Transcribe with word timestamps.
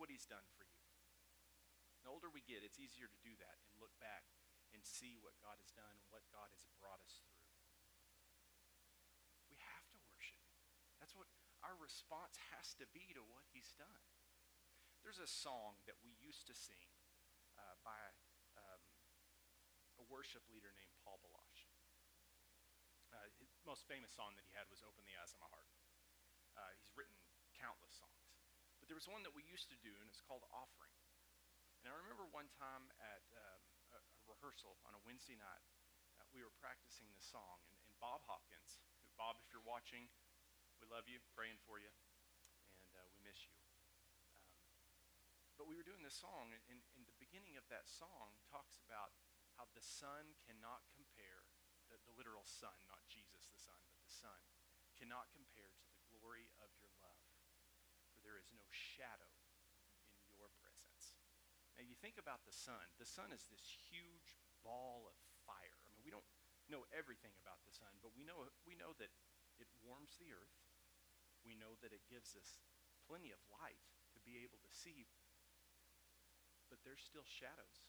what 0.00 0.08
he's 0.08 0.24
done 0.24 0.48
for 0.56 0.64
you. 0.64 0.80
The 2.00 2.08
older 2.08 2.32
we 2.32 2.40
get, 2.40 2.64
it's 2.64 2.80
easier 2.80 3.04
to 3.04 3.20
do 3.20 3.36
that 3.44 3.60
and 3.68 3.76
look 3.76 3.92
back 4.00 4.24
and 4.72 4.80
see 4.80 5.20
what 5.20 5.36
God 5.44 5.60
has 5.60 5.68
done 5.76 5.92
and 6.00 6.08
what 6.08 6.24
God 6.32 6.48
has 6.56 6.64
brought 6.80 7.04
us 7.04 7.20
through. 7.28 7.44
We 9.52 9.60
have 9.60 9.84
to 9.92 10.00
worship. 10.08 10.40
That's 10.96 11.12
what 11.12 11.28
our 11.60 11.76
response 11.76 12.40
has 12.56 12.72
to 12.80 12.88
be 12.96 13.12
to 13.12 13.20
what 13.28 13.44
he's 13.52 13.76
done. 13.76 14.00
There's 15.04 15.20
a 15.20 15.28
song 15.28 15.84
that 15.84 16.00
we 16.00 16.16
used 16.16 16.48
to 16.48 16.56
sing 16.56 16.88
uh, 17.60 17.76
by 17.84 18.00
um, 18.56 18.80
a 20.00 20.04
worship 20.08 20.44
leader 20.48 20.72
named 20.72 20.96
Paul 21.04 21.20
Baloche. 21.20 21.68
Uh, 23.12 23.28
his 23.36 23.52
most 23.68 23.84
famous 23.84 24.14
song 24.16 24.32
that 24.40 24.48
he 24.48 24.54
had 24.56 24.64
was 24.72 24.80
Open 24.80 25.04
the 25.04 25.16
Eyes 25.20 25.36
of 25.36 25.40
My 25.44 25.50
Heart. 25.52 25.68
Uh, 26.56 26.72
he's 26.80 26.88
written 26.96 27.16
countless 27.58 27.92
songs. 28.00 28.09
There 28.90 28.98
was 28.98 29.06
one 29.06 29.22
that 29.22 29.30
we 29.38 29.46
used 29.46 29.70
to 29.70 29.78
do, 29.86 29.94
and 30.02 30.10
it's 30.10 30.18
called 30.18 30.42
Offering. 30.50 30.90
And 31.86 31.94
I 31.94 31.94
remember 31.94 32.26
one 32.34 32.50
time 32.58 32.90
at 32.98 33.22
um, 33.38 33.62
a, 33.94 34.02
a, 34.02 34.22
rehearsal 34.26 34.82
on 34.82 34.98
a 34.98 35.00
Wednesday 35.06 35.38
night, 35.38 35.62
uh, 36.18 36.26
we 36.34 36.42
were 36.42 36.50
practicing 36.58 37.06
the 37.14 37.22
song, 37.22 37.62
and, 37.70 37.78
and, 37.86 37.94
Bob 38.02 38.26
Hopkins, 38.26 38.82
who, 38.82 39.14
Bob, 39.14 39.38
if 39.38 39.46
you're 39.54 39.62
watching, 39.62 40.10
we 40.82 40.90
love 40.90 41.06
you, 41.06 41.22
praying 41.38 41.62
for 41.70 41.78
you, 41.78 41.86
and 42.74 42.90
uh, 42.98 43.06
we 43.14 43.22
miss 43.22 43.38
you. 43.46 43.54
Um, 44.34 44.58
but 45.54 45.70
we 45.70 45.78
were 45.78 45.86
doing 45.86 46.02
this 46.02 46.18
song, 46.18 46.50
and, 46.50 46.62
and, 46.66 46.82
and 46.98 47.06
the 47.06 47.14
beginning 47.22 47.54
of 47.54 47.62
that 47.70 47.86
song 47.86 48.34
talks 48.50 48.82
about 48.82 49.14
how 49.54 49.70
the 49.70 49.86
sun 49.86 50.34
cannot 50.50 50.82
compare, 50.98 51.46
the, 51.86 51.94
the 52.10 52.14
literal 52.18 52.42
sun, 52.42 52.74
not 52.90 53.06
Jesus 53.06 53.46
the 53.54 53.60
sun, 53.62 53.78
but 53.86 54.02
the 54.02 54.10
sun, 54.10 54.42
cannot 54.98 55.30
compare 55.30 55.78
to 55.78 55.86
the 55.94 56.02
glory 56.10 56.50
of 56.58 56.74
your 56.82 56.90
love, 56.98 57.22
for 58.10 58.18
there 58.26 58.34
is 58.34 58.50
no 58.52 58.66
shadow 59.00 59.32
in 60.28 60.36
your 60.36 60.52
presence. 60.60 61.16
Now 61.80 61.88
you 61.88 61.96
think 61.96 62.20
about 62.20 62.44
the 62.44 62.52
sun. 62.52 62.84
The 63.00 63.08
sun 63.08 63.32
is 63.32 63.48
this 63.48 63.64
huge 63.88 64.36
ball 64.60 65.08
of 65.08 65.16
fire. 65.48 65.80
I 65.80 65.88
mean, 65.88 66.04
we 66.04 66.12
don't 66.12 66.26
know 66.68 66.84
everything 66.92 67.32
about 67.40 67.64
the 67.64 67.72
sun, 67.72 67.96
but 68.04 68.12
we 68.12 68.28
know, 68.28 68.44
we 68.68 68.76
know 68.76 68.92
that 69.00 69.08
it 69.56 69.72
warms 69.80 70.20
the 70.20 70.28
earth. 70.36 70.60
We 71.40 71.56
know 71.56 71.72
that 71.80 71.96
it 71.96 72.04
gives 72.12 72.36
us 72.36 72.60
plenty 73.08 73.32
of 73.32 73.40
light 73.48 73.80
to 74.12 74.20
be 74.20 74.44
able 74.44 74.60
to 74.60 74.68
see, 74.68 75.08
but 76.68 76.84
there's 76.84 77.00
still 77.00 77.24
shadows. 77.24 77.88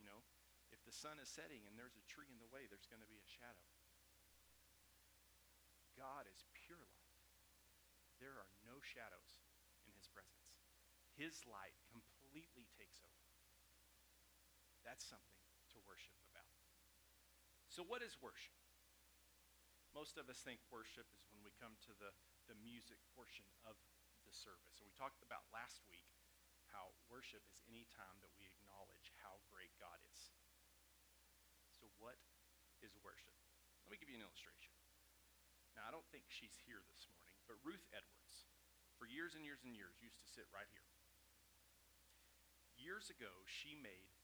You 0.00 0.08
know, 0.08 0.24
if 0.72 0.80
the 0.88 0.96
sun 0.96 1.20
is 1.20 1.28
setting 1.28 1.68
and 1.68 1.76
there's 1.76 2.00
a 2.00 2.04
tree 2.08 2.32
in 2.32 2.40
the 2.40 2.48
way, 2.48 2.64
there's 2.64 2.88
going 2.88 3.04
to 3.04 3.10
be 3.12 3.20
a 3.20 3.28
shadow. 3.28 3.68
God 6.00 6.24
is 6.32 6.48
pure 6.64 6.80
light. 6.80 7.16
There 8.16 8.32
are 8.40 8.52
no 8.64 8.80
shadows. 8.80 9.35
His 11.16 11.40
light 11.48 11.76
completely 11.88 12.68
takes 12.76 13.00
over. 13.00 13.26
That's 14.84 15.02
something 15.02 15.42
to 15.72 15.80
worship 15.88 16.14
about. 16.30 16.52
So, 17.72 17.84
what 17.84 18.04
is 18.04 18.16
worship? 18.20 18.56
Most 19.96 20.20
of 20.20 20.28
us 20.28 20.44
think 20.44 20.60
worship 20.68 21.08
is 21.16 21.24
when 21.32 21.40
we 21.40 21.56
come 21.56 21.72
to 21.88 21.92
the, 21.96 22.12
the 22.52 22.56
music 22.60 23.00
portion 23.16 23.48
of 23.64 23.80
the 24.28 24.32
service. 24.32 24.76
And 24.76 24.84
we 24.84 24.92
talked 24.92 25.24
about 25.24 25.48
last 25.48 25.80
week 25.88 26.04
how 26.68 26.92
worship 27.08 27.40
is 27.48 27.64
any 27.64 27.88
time 27.96 28.20
that 28.20 28.32
we 28.36 28.44
acknowledge 28.44 29.16
how 29.24 29.40
great 29.48 29.72
God 29.80 29.96
is. 30.12 30.36
So, 31.72 31.88
what 31.96 32.20
is 32.84 32.92
worship? 33.00 33.36
Let 33.88 33.96
me 33.96 34.00
give 34.00 34.12
you 34.12 34.20
an 34.20 34.26
illustration. 34.26 34.76
Now, 35.76 35.88
I 35.88 35.92
don't 35.92 36.08
think 36.08 36.28
she's 36.28 36.56
here 36.64 36.80
this 36.88 37.04
morning, 37.12 37.36
but 37.44 37.60
Ruth 37.60 37.84
Edwards, 37.92 38.48
for 38.96 39.04
years 39.04 39.36
and 39.36 39.44
years 39.44 39.60
and 39.64 39.76
years, 39.76 40.00
used 40.00 40.16
to 40.20 40.28
sit 40.28 40.48
right 40.52 40.68
here. 40.72 40.88
Years 42.86 43.10
ago, 43.10 43.42
she 43.50 43.74
made 43.74 44.14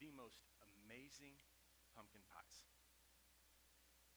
the 0.00 0.08
most 0.16 0.40
amazing 0.64 1.36
pumpkin 1.92 2.24
pies. 2.32 2.64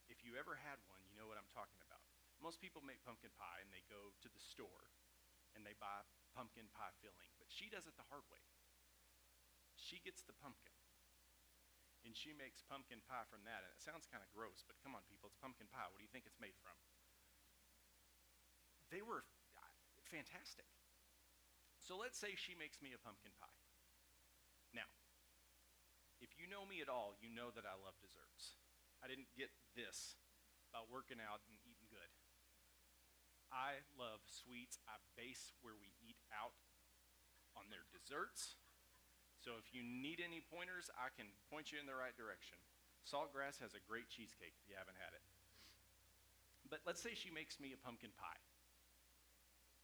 If 0.07 0.23
you 0.23 0.39
ever 0.39 0.55
had 0.55 0.79
one, 0.87 1.03
you 1.03 1.19
know 1.19 1.27
what 1.27 1.35
I'm 1.35 1.51
talking 1.51 1.83
about. 1.83 1.99
Most 2.39 2.63
people 2.63 2.79
make 2.79 3.03
pumpkin 3.03 3.35
pie 3.35 3.59
and 3.59 3.67
they 3.75 3.83
go 3.91 4.15
to 4.23 4.31
the 4.31 4.39
store 4.39 4.87
and 5.51 5.67
they 5.67 5.75
buy 5.75 6.07
pumpkin 6.31 6.71
pie 6.71 6.95
filling, 7.03 7.27
but 7.43 7.51
she 7.51 7.67
does 7.67 7.91
it 7.91 7.99
the 7.99 8.07
hard 8.07 8.23
way. 8.31 8.39
She 9.75 9.99
gets 9.99 10.23
the 10.23 10.31
pumpkin 10.39 10.79
and 12.07 12.15
she 12.15 12.31
makes 12.31 12.63
pumpkin 12.63 13.03
pie 13.03 13.27
from 13.27 13.43
that. 13.43 13.67
And 13.67 13.71
it 13.75 13.83
sounds 13.83 14.07
kind 14.07 14.23
of 14.23 14.31
gross, 14.31 14.63
but 14.63 14.79
come 14.79 14.95
on, 14.95 15.03
people, 15.11 15.27
it's 15.27 15.43
pumpkin 15.43 15.67
pie. 15.67 15.91
What 15.91 15.99
do 15.99 16.07
you 16.07 16.13
think 16.15 16.23
it's 16.23 16.39
made 16.39 16.55
from? 16.63 16.79
They 18.95 19.03
were 19.03 19.27
uh, 19.59 19.75
fantastic. 20.07 20.71
So 21.83 21.99
let's 21.99 22.15
say 22.15 22.39
she 22.39 22.55
makes 22.55 22.79
me 22.79 22.95
a 22.95 23.01
pumpkin 23.03 23.35
pie. 23.35 23.58
If 26.19 26.35
you 26.35 26.51
know 26.51 26.67
me 26.67 26.83
at 26.83 26.91
all, 26.91 27.15
you 27.23 27.31
know 27.31 27.51
that 27.55 27.63
I 27.63 27.75
love 27.79 27.95
desserts. 28.03 28.59
I 28.99 29.07
didn't 29.07 29.31
get 29.39 29.51
this 29.75 30.19
by 30.75 30.83
working 30.91 31.23
out 31.23 31.39
and 31.47 31.55
eating 31.63 31.87
good. 31.87 32.11
I 33.49 33.81
love 33.95 34.21
sweets. 34.27 34.77
I 34.85 34.99
base 35.15 35.55
where 35.63 35.79
we 35.79 35.89
eat 36.03 36.19
out 36.29 36.53
on 37.57 37.65
their 37.71 37.87
desserts. 37.89 38.59
So 39.39 39.55
if 39.55 39.71
you 39.71 39.81
need 39.81 40.19
any 40.19 40.43
pointers, 40.43 40.91
I 40.99 41.09
can 41.15 41.31
point 41.47 41.71
you 41.71 41.79
in 41.79 41.87
the 41.87 41.95
right 41.95 42.13
direction. 42.13 42.59
Saltgrass 43.07 43.57
has 43.63 43.73
a 43.73 43.81
great 43.87 44.11
cheesecake 44.11 44.53
if 44.59 44.65
you 44.67 44.75
haven't 44.75 44.99
had 44.99 45.15
it. 45.15 45.23
But 46.67 46.83
let's 46.85 47.01
say 47.01 47.17
she 47.17 47.33
makes 47.33 47.57
me 47.57 47.73
a 47.73 47.79
pumpkin 47.79 48.13
pie. 48.13 48.43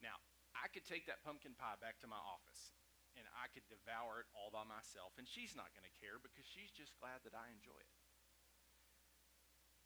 Now, 0.03 0.22
I 0.53 0.69
could 0.69 0.85
take 0.85 1.07
that 1.09 1.25
pumpkin 1.25 1.57
pie 1.57 1.79
back 1.81 1.97
to 2.03 2.07
my 2.12 2.19
office 2.19 2.75
and 3.16 3.26
I 3.36 3.48
could 3.52 3.64
devour 3.72 4.24
it 4.24 4.30
all 4.36 4.52
by 4.52 4.68
myself, 4.68 5.16
and 5.16 5.28
she's 5.28 5.56
not 5.56 5.72
going 5.72 5.88
to 5.88 6.00
care 6.00 6.20
because 6.20 6.44
she's 6.48 6.72
just 6.72 6.96
glad 7.00 7.24
that 7.24 7.36
I 7.36 7.48
enjoy 7.52 7.80
it. 7.80 7.96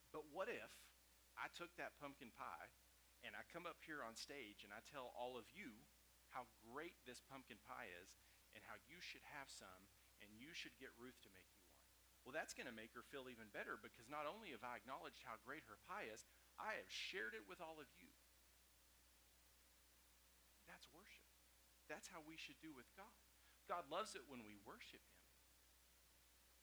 But 0.10 0.26
what 0.34 0.50
if 0.50 0.74
I 1.38 1.54
took 1.54 1.70
that 1.78 1.98
pumpkin 2.02 2.34
pie 2.34 2.70
and 3.22 3.38
I 3.38 3.46
come 3.54 3.70
up 3.70 3.78
here 3.86 4.02
on 4.02 4.18
stage 4.18 4.66
and 4.66 4.74
I 4.74 4.82
tell 4.90 5.14
all 5.14 5.38
of 5.38 5.46
you 5.54 5.86
how 6.34 6.50
great 6.66 6.98
this 7.06 7.22
pumpkin 7.22 7.62
pie 7.62 7.90
is 8.02 8.10
and 8.58 8.66
how 8.66 8.78
you 8.90 8.98
should 9.02 9.24
have 9.38 9.50
some 9.50 9.86
and 10.26 10.34
you 10.34 10.50
should 10.58 10.74
get 10.82 10.94
Ruth 10.98 11.18
to 11.24 11.32
make 11.32 11.48
you 11.54 11.62
one? 11.62 11.78
Well, 12.26 12.36
that's 12.36 12.58
going 12.58 12.68
to 12.68 12.76
make 12.76 12.92
her 12.98 13.06
feel 13.08 13.32
even 13.32 13.54
better 13.54 13.80
because 13.80 14.12
not 14.12 14.28
only 14.28 14.52
have 14.52 14.66
I 14.66 14.82
acknowledged 14.82 15.24
how 15.24 15.40
great 15.46 15.64
her 15.70 15.80
pie 15.88 16.10
is, 16.12 16.26
I 16.60 16.76
have 16.76 16.92
shared 16.92 17.38
it 17.38 17.48
with 17.48 17.64
all 17.64 17.80
of 17.80 17.88
you. 17.96 18.12
That's 20.68 20.86
worship. 20.92 21.19
That's 21.90 22.08
how 22.14 22.22
we 22.22 22.38
should 22.38 22.62
do 22.62 22.70
with 22.70 22.86
God. 22.94 23.18
God 23.66 23.90
loves 23.90 24.14
it 24.14 24.30
when 24.30 24.46
we 24.46 24.58
worship 24.62 25.02
Him, 25.02 25.26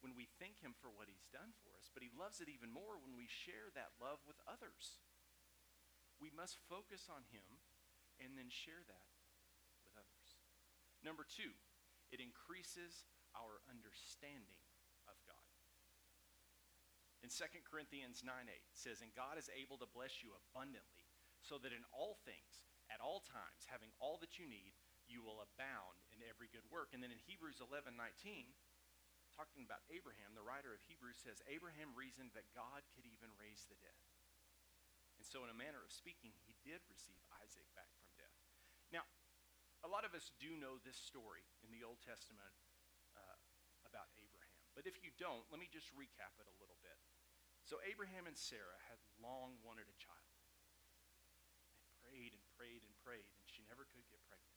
when 0.02 0.14
we 0.14 0.30
thank 0.38 0.62
Him 0.62 0.74
for 0.78 0.90
what 0.94 1.10
He's 1.10 1.26
done 1.34 1.50
for 1.62 1.74
us, 1.74 1.90
but 1.90 2.06
He 2.06 2.14
loves 2.14 2.38
it 2.38 2.46
even 2.46 2.70
more 2.70 2.98
when 2.98 3.18
we 3.18 3.26
share 3.26 3.74
that 3.74 3.98
love 3.98 4.22
with 4.26 4.38
others. 4.46 5.02
We 6.22 6.30
must 6.30 6.62
focus 6.70 7.10
on 7.10 7.26
Him 7.30 7.62
and 8.22 8.38
then 8.38 8.48
share 8.48 8.82
that 8.86 9.06
with 9.82 9.94
others. 9.98 10.38
Number 11.02 11.26
two, 11.26 11.54
it 12.10 12.22
increases 12.22 13.06
our 13.34 13.60
understanding 13.66 14.62
of 15.10 15.18
God. 15.26 15.46
In 17.22 17.28
2 17.30 17.42
Corinthians 17.66 18.22
9 18.22 18.30
8 18.30 18.50
says, 18.74 19.02
And 19.02 19.14
God 19.14 19.36
is 19.36 19.50
able 19.50 19.76
to 19.82 19.88
bless 19.90 20.22
you 20.22 20.34
abundantly, 20.34 21.06
so 21.42 21.58
that 21.60 21.74
in 21.74 21.82
all 21.90 22.18
things, 22.22 22.66
at 22.86 23.02
all 23.02 23.22
times, 23.26 23.66
having 23.66 23.90
all 23.98 24.18
that 24.22 24.38
you 24.38 24.46
need, 24.46 24.78
you 25.06 25.22
will 25.22 25.42
abound 25.42 25.98
in 26.14 26.22
every 26.26 26.50
good 26.50 26.66
work. 26.68 26.92
And 26.92 27.00
then 27.00 27.14
in 27.14 27.20
Hebrews 27.26 27.62
11 27.62 27.94
19, 27.94 28.52
talking 29.36 29.62
about 29.62 29.84
Abraham, 29.92 30.32
the 30.32 30.44
writer 30.44 30.72
of 30.72 30.80
Hebrews 30.88 31.20
says, 31.20 31.44
Abraham 31.46 31.92
reasoned 31.92 32.32
that 32.32 32.48
God 32.56 32.82
could 32.96 33.04
even 33.04 33.28
raise 33.36 33.68
the 33.68 33.76
dead. 33.78 34.00
And 35.16 35.24
so, 35.24 35.44
in 35.44 35.52
a 35.52 35.56
manner 35.56 35.80
of 35.80 35.92
speaking, 35.92 36.32
he 36.44 36.56
did 36.60 36.80
receive 36.88 37.16
Isaac 37.40 37.64
back 37.72 37.88
from 37.96 38.12
death. 38.20 38.36
Now, 38.92 39.04
a 39.84 39.88
lot 39.88 40.04
of 40.04 40.12
us 40.12 40.32
do 40.36 40.52
know 40.56 40.76
this 40.84 40.96
story 40.96 41.44
in 41.64 41.72
the 41.72 41.84
Old 41.84 42.00
Testament 42.04 42.52
uh, 43.16 43.36
about 43.88 44.12
Abraham. 44.20 44.60
But 44.76 44.84
if 44.84 45.00
you 45.00 45.12
don't, 45.16 45.44
let 45.48 45.56
me 45.56 45.72
just 45.72 45.88
recap 45.96 46.36
it 46.36 46.48
a 46.48 46.56
little 46.60 46.76
bit. 46.84 47.00
So, 47.64 47.80
Abraham 47.88 48.28
and 48.28 48.36
Sarah 48.36 48.76
had 48.92 49.00
long 49.16 49.56
wanted 49.64 49.88
a 49.88 49.96
child. 49.96 50.36
They 51.80 51.88
prayed 52.04 52.36
and 52.36 52.44
prayed 52.56 52.84
and 52.84 52.92
prayed, 53.00 53.24
and 53.24 53.48
she 53.48 53.64
never 53.64 53.88
could 53.88 54.04
get 54.12 54.20
pregnant. 54.28 54.56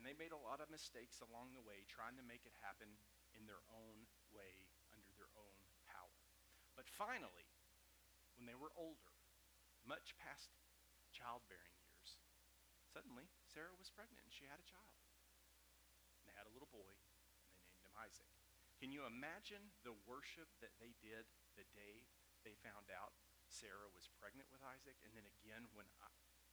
And 0.00 0.08
they 0.08 0.16
made 0.16 0.32
a 0.32 0.40
lot 0.48 0.64
of 0.64 0.72
mistakes 0.72 1.20
along 1.20 1.52
the 1.52 1.60
way 1.60 1.84
trying 1.84 2.16
to 2.16 2.24
make 2.24 2.48
it 2.48 2.56
happen 2.64 2.88
in 3.36 3.44
their 3.44 3.60
own 3.68 4.08
way, 4.32 4.64
under 4.96 5.12
their 5.20 5.28
own 5.36 5.60
power. 5.84 6.24
But 6.72 6.88
finally, 6.88 7.44
when 8.40 8.48
they 8.48 8.56
were 8.56 8.72
older, 8.80 9.12
much 9.84 10.16
past 10.16 10.56
childbearing 11.12 11.76
years, 11.84 12.16
suddenly 12.88 13.28
Sarah 13.44 13.76
was 13.76 13.92
pregnant 13.92 14.24
and 14.24 14.32
she 14.32 14.48
had 14.48 14.56
a 14.56 14.64
child. 14.64 15.04
And 16.16 16.32
they 16.32 16.36
had 16.40 16.48
a 16.48 16.54
little 16.56 16.72
boy, 16.72 16.96
and 16.96 17.52
they 17.52 17.60
named 17.60 17.84
him 17.84 17.92
Isaac. 18.00 18.32
Can 18.80 18.96
you 18.96 19.04
imagine 19.04 19.68
the 19.84 19.92
worship 20.08 20.48
that 20.64 20.72
they 20.80 20.96
did 21.04 21.28
the 21.60 21.68
day 21.76 22.08
they 22.40 22.56
found 22.64 22.88
out 22.88 23.12
Sarah 23.52 23.92
was 23.92 24.08
pregnant 24.16 24.48
with 24.48 24.64
Isaac, 24.64 24.96
and 25.04 25.12
then 25.12 25.28
again 25.28 25.68
when, 25.76 25.84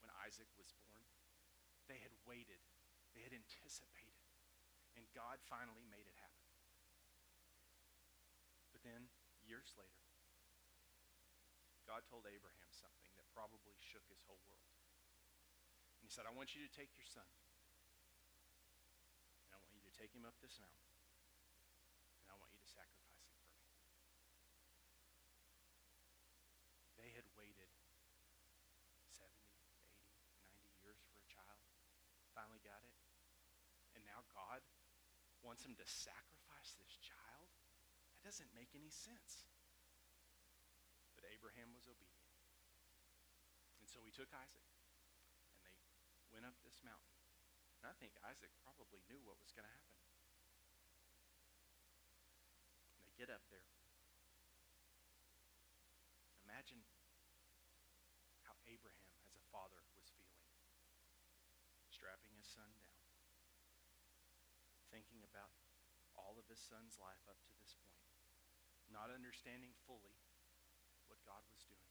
when 0.04 0.12
Isaac 0.28 0.52
was 0.60 0.76
born? 0.84 1.08
They 1.88 2.04
had 2.04 2.12
waited 2.28 2.60
they 3.18 3.26
had 3.26 3.34
anticipated. 3.34 4.22
And 4.94 5.02
God 5.18 5.42
finally 5.50 5.90
made 5.90 6.06
it 6.06 6.14
happen. 6.22 6.46
But 8.70 8.86
then, 8.86 9.10
years 9.42 9.74
later, 9.74 10.06
God 11.90 12.06
told 12.06 12.30
Abraham 12.30 12.70
something 12.70 13.10
that 13.16 13.26
probably 13.34 13.74
shook 13.80 14.06
his 14.12 14.22
whole 14.30 14.38
world. 14.46 14.70
And 15.98 16.06
he 16.06 16.12
said, 16.14 16.30
I 16.30 16.34
want 16.36 16.54
you 16.54 16.62
to 16.62 16.72
take 16.76 16.94
your 16.94 17.08
son, 17.08 17.26
and 19.48 19.56
I 19.56 19.58
want 19.64 19.72
you 19.74 19.82
to 19.88 19.96
take 19.96 20.12
him 20.12 20.28
up 20.28 20.36
this 20.44 20.60
mountain, 20.60 20.94
and 22.22 22.28
I 22.30 22.36
want 22.38 22.52
you 22.54 22.60
to 22.60 22.70
sacrifice 22.70 23.24
him 23.34 23.40
for 23.40 23.58
me. 23.64 23.66
They 27.00 27.10
had 27.16 27.26
waited 27.40 27.72
70, 29.10 29.32
80, 29.32 30.06
90 30.44 30.84
years 30.84 31.00
for 31.08 31.18
a 31.24 31.28
child, 31.32 31.58
finally 32.36 32.62
got 32.68 32.84
it, 32.84 32.94
and 33.96 34.04
now 34.04 34.28
God 34.36 34.60
wants 35.58 35.66
him 35.66 35.82
to 35.82 35.90
sacrifice 35.90 36.78
this 36.78 37.02
child? 37.02 37.50
That 38.14 38.30
doesn't 38.30 38.54
make 38.54 38.78
any 38.78 38.94
sense. 38.94 39.50
But 41.18 41.26
Abraham 41.34 41.74
was 41.74 41.90
obedient. 41.90 42.30
And 43.82 43.90
so 43.90 44.06
he 44.06 44.14
took 44.14 44.30
Isaac, 44.38 44.70
and 45.58 45.66
they 45.66 45.74
went 46.30 46.46
up 46.46 46.54
this 46.62 46.78
mountain. 46.86 47.18
And 47.82 47.90
I 47.90 47.98
think 47.98 48.14
Isaac 48.22 48.54
probably 48.62 49.02
knew 49.10 49.18
what 49.26 49.42
was 49.42 49.50
going 49.50 49.66
to 49.66 49.74
happen. 49.74 49.98
And 52.94 53.10
they 53.10 53.18
get 53.18 53.34
up 53.34 53.42
there. 53.50 53.66
Imagine 56.46 56.86
how 58.46 58.54
Abraham, 58.70 59.10
as 59.26 59.34
a 59.34 59.46
father, 59.50 59.82
was 59.98 60.06
feeling. 60.22 60.46
Strapping 61.90 62.38
his 62.38 62.46
son 62.46 62.70
down. 62.78 62.87
Thinking 65.18 65.34
about 65.34 65.50
all 66.14 66.38
of 66.38 66.46
his 66.46 66.62
son's 66.62 66.94
life 67.02 67.26
up 67.26 67.42
to 67.50 67.54
this 67.58 67.74
point. 67.82 68.06
Not 68.94 69.10
understanding 69.10 69.74
fully 69.90 70.14
what 71.10 71.18
God 71.26 71.42
was 71.50 71.66
doing. 71.66 71.90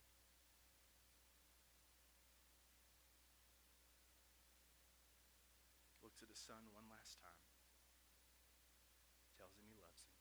Looks 6.07 6.23
at 6.23 6.31
his 6.31 6.39
son 6.39 6.71
one 6.71 6.87
last 6.87 7.19
time. 7.19 7.43
Tells 9.35 9.59
him 9.59 9.67
he 9.67 9.75
loves 9.75 10.07
him. 10.07 10.15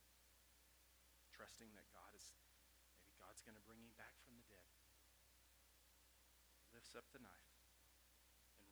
Trusting 1.30 1.70
that 1.78 1.86
God 1.94 2.10
is, 2.18 2.34
maybe 2.98 3.14
God's 3.22 3.46
going 3.46 3.54
to 3.54 3.66
bring 3.70 3.86
him 3.86 3.94
back 4.02 4.18
from 4.26 4.34
the 4.34 4.50
dead. 4.50 4.66
Lifts 6.74 6.98
up 6.98 7.06
the 7.14 7.22
knife. 7.22 7.55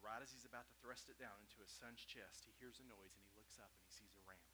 Right 0.04 0.20
as 0.20 0.36
he's 0.36 0.44
about 0.44 0.68
to 0.68 0.76
thrust 0.84 1.08
it 1.08 1.16
down 1.16 1.32
into 1.40 1.64
his 1.64 1.72
son's 1.72 2.04
chest, 2.04 2.44
he 2.44 2.52
hears 2.60 2.76
a 2.84 2.86
noise 2.92 3.16
and 3.16 3.24
he 3.24 3.32
looks 3.40 3.56
up 3.56 3.72
and 3.72 3.82
he 3.88 3.92
sees 3.96 4.12
a 4.20 4.24
ram 4.28 4.52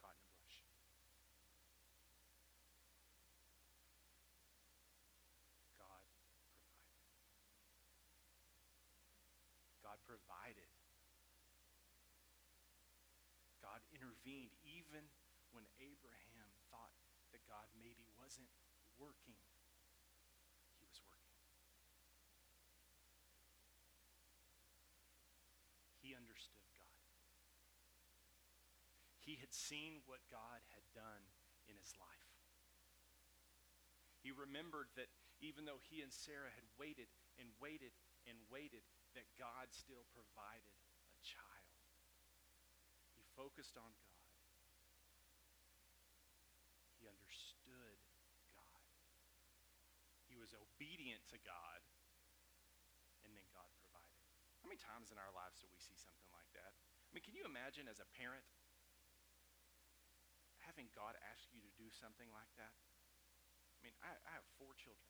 caught 0.00 0.16
in 0.16 0.24
a 0.24 0.32
bush. 0.40 0.64
God 5.76 6.00
provided. 6.08 6.16
God 9.84 10.00
provided. 10.08 10.72
God 13.60 13.84
intervened 13.92 14.56
even 14.64 15.04
when 15.52 15.68
Abraham 15.76 16.48
thought 16.72 16.96
that 17.36 17.44
God 17.44 17.68
maybe 17.76 18.08
wasn't 18.16 18.48
working. 18.96 19.36
He 20.80 20.88
was 20.88 21.00
working. 21.04 21.36
He 26.00 26.14
understood 26.14 26.62
God. 26.78 27.02
He 29.26 29.36
had 29.42 29.45
seen 29.56 30.04
what 30.04 30.20
God 30.28 30.60
had 30.76 30.84
done 30.92 31.24
in 31.64 31.80
his 31.80 31.96
life. 31.96 32.28
He 34.20 34.36
remembered 34.36 34.92
that 35.00 35.08
even 35.40 35.64
though 35.64 35.80
he 35.88 36.04
and 36.04 36.12
Sarah 36.12 36.52
had 36.52 36.66
waited 36.76 37.08
and 37.40 37.48
waited 37.56 37.96
and 38.28 38.36
waited, 38.52 38.84
that 39.16 39.24
God 39.40 39.72
still 39.72 40.04
provided 40.12 40.76
a 41.16 41.20
child. 41.24 41.80
He 43.16 43.24
focused 43.36 43.80
on 43.80 43.88
God. 44.02 44.32
He 47.00 47.08
understood 47.08 47.96
God. 48.52 48.84
He 50.26 50.36
was 50.36 50.52
obedient 50.52 51.22
to 51.32 51.38
God, 51.44 51.80
and 53.24 53.32
then 53.32 53.46
God 53.52 53.68
provided. 53.78 54.20
How 54.64 54.66
many 54.68 54.80
times 54.80 55.14
in 55.14 55.20
our 55.20 55.32
lives 55.32 55.62
do 55.62 55.68
we 55.70 55.78
see 55.78 55.94
something 55.94 56.28
like 56.34 56.50
that? 56.58 56.74
I 56.74 57.10
mean, 57.14 57.22
can 57.22 57.36
you 57.38 57.46
imagine 57.46 57.86
as 57.86 58.02
a 58.02 58.08
parent 58.16 58.42
having 60.76 60.92
God 60.92 61.16
ask 61.32 61.48
you 61.56 61.64
to 61.64 61.72
do 61.80 61.88
something 61.88 62.28
like 62.36 62.52
that? 62.60 62.68
I 62.68 63.78
mean, 63.80 63.96
I, 64.04 64.12
I 64.12 64.30
have 64.36 64.44
four 64.60 64.76
children. 64.76 65.08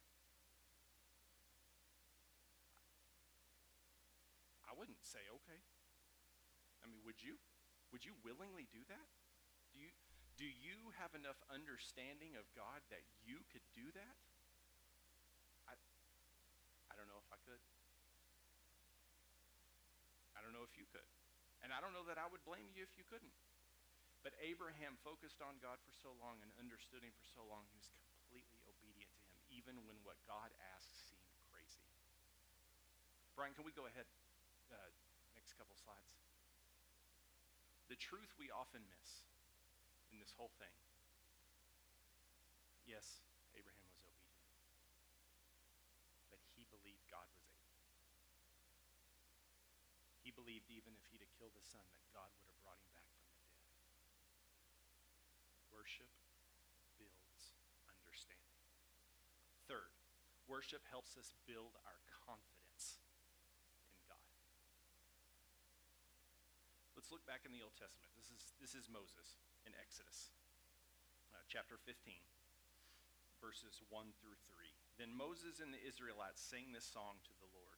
I 4.63 4.79
wouldn't 4.79 5.03
say, 5.03 5.27
okay. 5.43 5.59
I 6.79 6.87
mean, 6.87 7.03
would 7.03 7.19
you? 7.19 7.35
Would 7.91 8.07
you 8.07 8.15
willingly 8.23 8.71
do 8.71 8.79
that? 8.87 9.11
Do 9.75 9.83
you, 9.83 9.91
do 10.39 10.47
you 10.47 10.95
have 11.03 11.11
enough 11.19 11.43
understanding 11.51 12.39
of 12.39 12.47
God 12.55 12.79
that 12.95 13.03
you 13.27 13.43
could 13.51 13.67
do 13.75 13.91
that? 13.99 14.17
I, 15.67 15.75
I 15.75 16.95
don't 16.95 17.11
know 17.11 17.19
if 17.19 17.31
I 17.35 17.43
could. 17.43 17.59
I 20.39 20.47
don't 20.47 20.55
know 20.55 20.63
if 20.63 20.79
you 20.79 20.87
could. 20.95 21.11
And 21.67 21.75
I 21.75 21.83
don't 21.83 21.91
know 21.91 22.07
that 22.07 22.23
I 22.23 22.31
would 22.31 22.47
blame 22.47 22.71
you 22.79 22.87
if 22.87 22.95
you 22.95 23.03
couldn't. 23.11 23.35
But 24.27 24.35
Abraham 24.43 24.99
focused 25.07 25.39
on 25.39 25.55
God 25.63 25.79
for 25.87 25.95
so 25.95 26.11
long 26.19 26.43
and 26.43 26.51
understood 26.59 26.99
him 27.07 27.15
for 27.15 27.23
so 27.31 27.47
long, 27.47 27.63
he 27.71 27.79
was 27.79 27.87
completely 27.95 28.59
obedient 28.67 29.07
to 29.15 29.23
him, 29.23 29.39
even 29.55 29.79
when 29.87 30.03
what 30.03 30.19
God 30.27 30.51
asked 30.75 31.15
seemed 31.15 31.31
crazy. 31.55 31.87
Brian, 33.39 33.55
can 33.55 33.63
we 33.63 33.71
go 33.71 33.87
ahead? 33.87 34.03
Uh, 34.67 34.91
next 35.39 35.55
couple 35.55 35.79
slides. 35.79 36.19
The 37.87 37.95
truth 37.95 38.35
we 38.35 38.51
often 38.51 38.83
miss 38.91 39.31
in 40.11 40.19
this 40.19 40.35
whole 40.35 40.51
thing. 40.59 40.75
Yes, 42.83 43.23
Abraham 43.55 43.87
was 43.95 44.03
obedient, 44.03 44.43
but 46.35 46.43
he 46.59 46.67
believed 46.75 47.07
God 47.07 47.31
was 47.31 47.47
able. 47.47 47.79
He 50.27 50.35
believed 50.35 50.67
even 50.75 50.99
if 50.99 51.07
he'd 51.15 51.23
have 51.23 51.31
killed 51.39 51.55
his 51.55 51.71
son, 51.71 51.87
that 51.95 52.03
God 52.11 52.27
would 52.43 52.51
have 52.51 52.59
brought 52.67 52.83
him 52.83 52.91
back. 52.91 53.16
Worship 55.77 56.09
builds 56.97 57.53
understanding. 57.85 58.65
Third, 59.69 59.93
worship 60.49 60.81
helps 60.89 61.21
us 61.21 61.37
build 61.45 61.77
our 61.85 62.01
confidence 62.25 62.97
in 63.85 63.93
God. 64.09 64.33
Let's 66.97 67.13
look 67.13 67.29
back 67.29 67.45
in 67.45 67.53
the 67.53 67.61
Old 67.61 67.77
Testament. 67.77 68.09
This 68.17 68.33
is, 68.33 68.57
this 68.57 68.73
is 68.73 68.89
Moses 68.89 69.37
in 69.69 69.77
Exodus, 69.77 70.33
uh, 71.37 71.45
chapter 71.45 71.77
15, 71.85 71.93
verses 73.45 73.85
1 73.93 74.17
through 74.17 74.41
3. 74.49 74.65
Then 74.97 75.13
Moses 75.13 75.61
and 75.61 75.77
the 75.77 75.85
Israelites 75.85 76.41
sang 76.41 76.73
this 76.73 76.89
song 76.89 77.21
to 77.29 77.37
the 77.37 77.53
Lord 77.53 77.77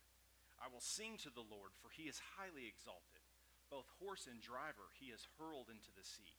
I 0.59 0.67
will 0.67 0.83
sing 0.83 1.15
to 1.23 1.31
the 1.31 1.47
Lord, 1.47 1.71
for 1.79 1.91
he 1.95 2.11
is 2.11 2.19
highly 2.35 2.67
exalted. 2.67 3.23
Both 3.71 3.87
horse 4.03 4.27
and 4.27 4.43
driver 4.43 4.91
he 4.99 5.11
has 5.15 5.23
hurled 5.39 5.71
into 5.71 5.95
the 5.95 6.03
sea. 6.03 6.35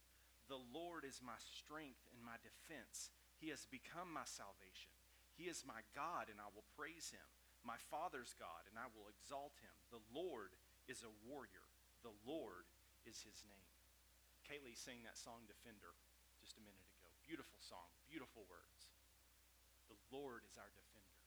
The 0.50 0.60
Lord 0.74 1.06
is 1.06 1.22
my 1.22 1.38
strength 1.38 2.02
and 2.10 2.26
my 2.26 2.42
defense. 2.42 3.14
He 3.38 3.54
has 3.54 3.70
become 3.70 4.10
my 4.10 4.26
salvation. 4.26 4.92
He 5.38 5.46
is 5.46 5.64
my 5.64 5.86
God, 5.94 6.28
and 6.28 6.42
I 6.42 6.50
will 6.52 6.66
praise 6.76 7.14
him. 7.14 7.24
My 7.62 7.78
Father's 7.94 8.34
God, 8.36 8.66
and 8.66 8.76
I 8.76 8.90
will 8.92 9.08
exalt 9.08 9.56
him. 9.62 9.72
The 9.94 10.04
Lord 10.10 10.58
is 10.90 11.06
a 11.06 11.14
warrior. 11.24 11.64
The 12.02 12.18
Lord 12.26 12.66
is 13.06 13.22
his 13.22 13.46
name. 13.46 13.72
Kaylee 14.50 14.76
sang 14.76 15.06
that 15.06 15.22
song 15.22 15.46
Defender 15.46 15.94
just 16.42 16.58
a 16.58 16.66
minute 16.66 16.90
ago. 16.98 17.14
Beautiful 17.24 17.62
song, 17.62 17.94
beautiful 18.10 18.50
words. 18.50 18.90
The 19.86 20.02
Lord 20.10 20.42
is 20.50 20.58
our 20.58 20.74
defender. 20.74 21.22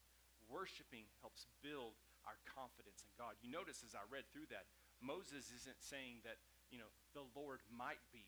Worshiping 0.50 1.06
helps 1.22 1.46
build 1.62 1.94
our 2.26 2.38
confidence 2.42 3.06
in 3.06 3.12
God. 3.14 3.38
You 3.38 3.54
notice 3.54 3.86
as 3.86 3.94
I 3.94 4.02
read 4.10 4.26
through 4.34 4.50
that, 4.50 4.66
Moses 4.98 5.54
isn't 5.62 5.78
saying 5.78 6.26
that, 6.26 6.42
you 6.74 6.82
know, 6.82 6.90
the 7.14 7.26
Lord 7.38 7.62
might 7.70 8.02
be. 8.10 8.26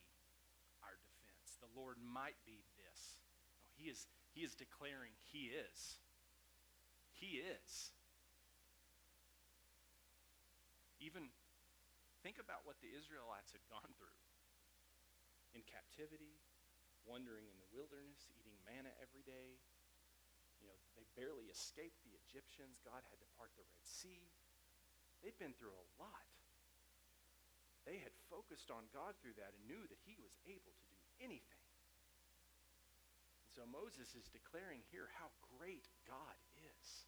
The 1.65 1.81
Lord 1.81 1.97
might 2.05 2.37
be 2.45 2.61
this. 2.77 3.17
No, 3.57 3.73
he 3.81 3.89
is 3.89 4.05
he 4.37 4.45
is 4.45 4.53
declaring 4.53 5.17
he 5.33 5.49
is. 5.49 5.97
He 7.17 7.41
is. 7.41 7.95
Even 11.01 11.33
think 12.21 12.37
about 12.37 12.69
what 12.69 12.77
the 12.85 12.93
Israelites 12.93 13.57
had 13.57 13.65
gone 13.73 13.93
through 13.97 14.21
in 15.57 15.65
captivity, 15.65 16.37
wandering 17.09 17.49
in 17.49 17.57
the 17.57 17.71
wilderness, 17.73 18.29
eating 18.37 18.57
manna 18.69 18.93
every 19.01 19.23
day, 19.25 19.57
you 20.61 20.67
know, 20.69 20.77
they 20.99 21.07
barely 21.17 21.49
escaped 21.49 22.01
the 22.03 22.17
Egyptians. 22.29 22.81
God 22.83 23.01
had 23.09 23.21
to 23.21 23.29
part 23.39 23.53
the 23.57 23.65
Red 23.65 23.85
Sea. 23.87 24.29
They'd 25.23 25.39
been 25.41 25.55
through 25.57 25.73
a 25.73 25.87
lot. 25.97 26.29
They 27.85 28.01
had 28.01 28.13
focused 28.33 28.73
on 28.73 28.89
God 28.97 29.15
through 29.21 29.37
that 29.37 29.53
and 29.55 29.65
knew 29.69 29.85
that 29.89 30.01
He 30.09 30.17
was 30.19 30.35
able 30.49 30.73
to 30.73 30.87
do 30.89 30.94
anything. 31.21 31.63
And 33.47 33.53
so 33.55 33.63
Moses 33.67 34.15
is 34.15 34.29
declaring 34.29 34.83
here 34.91 35.11
how 35.19 35.31
great 35.59 35.89
God 36.07 36.37
is. 36.59 37.07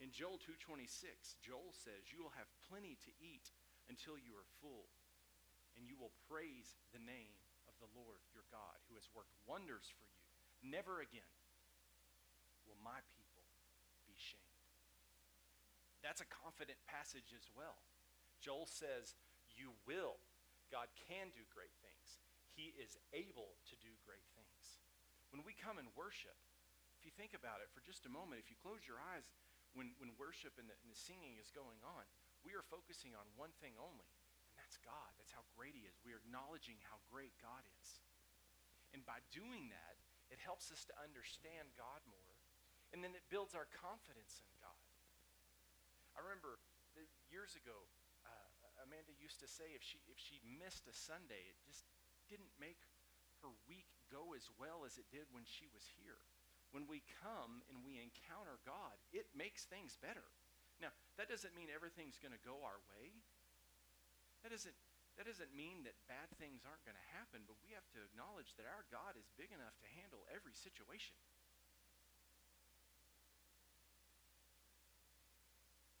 In 0.00 0.10
Joel 0.10 0.38
2:26, 0.38 1.34
Joel 1.40 1.72
says, 1.72 2.10
"You 2.10 2.22
will 2.22 2.34
have 2.34 2.48
plenty 2.68 2.96
to 2.96 3.12
eat 3.20 3.52
until 3.88 4.18
you 4.18 4.36
are 4.36 4.46
full, 4.60 4.88
and 5.76 5.86
you 5.86 5.96
will 5.96 6.12
praise 6.28 6.74
the 6.92 6.98
name 6.98 7.34
of 7.68 7.78
the 7.78 7.90
Lord 7.98 8.20
your 8.32 8.44
God, 8.50 8.80
who 8.88 8.94
has 8.94 9.08
worked 9.14 9.34
wonders 9.46 9.88
for 9.88 10.06
you. 10.06 10.70
Never 10.70 11.00
again 11.00 11.30
will 12.66 12.76
my 12.76 13.00
people 13.16 13.44
be 14.06 14.14
shamed." 14.14 14.44
That's 16.02 16.20
a 16.20 16.26
confident 16.26 16.76
passage 16.84 17.32
as 17.32 17.48
well. 17.56 17.80
Joel 18.44 18.66
says, 18.66 19.16
You 19.56 19.72
will. 19.86 20.20
God 20.70 20.88
can 21.08 21.30
do 21.30 21.40
great 21.54 21.72
things. 21.80 21.93
He 22.54 22.74
is 22.78 22.94
able 23.10 23.58
to 23.70 23.74
do 23.82 23.90
great 24.06 24.24
things. 24.38 24.78
When 25.34 25.42
we 25.42 25.58
come 25.58 25.82
and 25.82 25.90
worship, 25.98 26.38
if 26.94 27.02
you 27.02 27.10
think 27.14 27.34
about 27.34 27.58
it 27.58 27.68
for 27.74 27.82
just 27.82 28.06
a 28.06 28.12
moment, 28.12 28.38
if 28.38 28.48
you 28.48 28.56
close 28.62 28.86
your 28.86 29.02
eyes 29.02 29.26
when, 29.74 29.90
when 29.98 30.14
worship 30.14 30.54
and 30.56 30.70
the, 30.70 30.76
and 30.86 30.88
the 30.88 30.96
singing 30.96 31.36
is 31.42 31.50
going 31.50 31.82
on, 31.82 32.06
we 32.46 32.54
are 32.54 32.62
focusing 32.70 33.12
on 33.18 33.26
one 33.34 33.50
thing 33.58 33.74
only, 33.76 34.10
and 34.48 34.56
that's 34.56 34.78
God. 34.80 35.10
That's 35.18 35.34
how 35.34 35.42
great 35.58 35.74
He 35.74 35.84
is. 35.90 35.98
We 36.06 36.14
are 36.14 36.22
acknowledging 36.22 36.78
how 36.86 37.02
great 37.10 37.34
God 37.42 37.66
is. 37.82 38.00
And 38.94 39.02
by 39.02 39.18
doing 39.34 39.68
that, 39.74 39.98
it 40.30 40.38
helps 40.38 40.70
us 40.70 40.86
to 40.86 40.94
understand 41.02 41.74
God 41.74 42.00
more, 42.06 42.34
and 42.94 43.02
then 43.02 43.12
it 43.12 43.26
builds 43.26 43.58
our 43.58 43.66
confidence 43.74 44.38
in 44.40 44.52
God. 44.62 44.84
I 46.14 46.22
remember 46.22 46.62
years 47.26 47.58
ago, 47.58 47.74
uh, 48.22 48.86
Amanda 48.86 49.10
used 49.18 49.42
to 49.42 49.50
say 49.50 49.74
if 49.74 49.82
she 49.82 49.98
if 50.06 50.14
she 50.14 50.38
missed 50.46 50.86
a 50.86 50.94
Sunday, 50.94 51.50
it 51.50 51.58
just 51.66 51.82
didn't 52.28 52.52
make 52.56 52.80
her 53.44 53.52
week 53.68 53.88
go 54.08 54.32
as 54.32 54.48
well 54.56 54.88
as 54.88 54.96
it 54.96 55.08
did 55.12 55.28
when 55.30 55.44
she 55.44 55.68
was 55.72 55.84
here. 56.00 56.20
When 56.72 56.88
we 56.90 57.06
come 57.22 57.62
and 57.70 57.84
we 57.86 58.02
encounter 58.02 58.58
God, 58.66 58.96
it 59.14 59.30
makes 59.36 59.68
things 59.68 59.94
better. 60.00 60.26
Now, 60.82 60.90
that 61.20 61.30
doesn't 61.30 61.54
mean 61.54 61.70
everything's 61.70 62.18
going 62.18 62.34
to 62.34 62.42
go 62.42 62.66
our 62.66 62.80
way. 62.90 63.14
That 64.42 64.50
doesn't 64.50 64.74
that 65.14 65.30
doesn't 65.30 65.54
mean 65.54 65.86
that 65.86 65.94
bad 66.10 66.26
things 66.42 66.66
aren't 66.66 66.82
going 66.82 66.98
to 66.98 67.10
happen, 67.14 67.46
but 67.46 67.54
we 67.62 67.70
have 67.70 67.86
to 67.94 68.02
acknowledge 68.02 68.50
that 68.58 68.66
our 68.66 68.82
God 68.90 69.14
is 69.14 69.30
big 69.38 69.54
enough 69.54 69.78
to 69.78 69.88
handle 69.94 70.26
every 70.26 70.58
situation. 70.58 71.14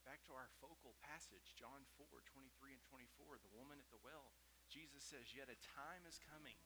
Back 0.02 0.26
to 0.26 0.34
our 0.34 0.50
focal 0.58 0.98
passage, 0.98 1.54
John 1.54 1.86
4 1.94 2.10
23 2.26 2.74
and 2.74 2.82
24, 2.90 3.38
the 3.38 3.54
woman 3.54 3.78
at 3.78 3.86
the 3.94 4.02
well. 4.02 4.34
Jesus 4.72 5.04
says, 5.04 5.32
Yet 5.32 5.52
a 5.52 5.58
time 5.76 6.02
is 6.08 6.20
coming 6.30 6.56